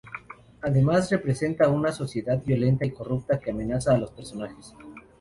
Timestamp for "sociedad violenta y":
1.91-2.91